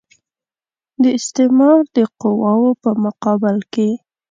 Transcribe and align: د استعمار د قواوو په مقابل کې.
د 1.01 1.03
استعمار 1.17 1.79
د 1.95 1.97
قواوو 2.21 2.71
په 2.83 2.91
مقابل 3.03 3.57
کې. 3.73 3.89